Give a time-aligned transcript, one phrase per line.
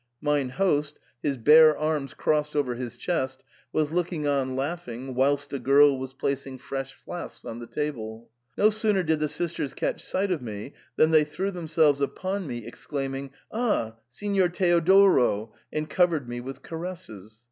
[0.19, 5.59] Mine host, his bare arms crossed over his chest, was looking on laughing, whilst a
[5.59, 8.31] girl was placing fresh flasks on the table.
[8.57, 12.47] No sooner did the sisters catch sight of me than they threw them selves upon
[12.47, 13.97] me exclaiming, * Ah!
[14.09, 17.39] Signor Teodoro!' and covered me with caresses.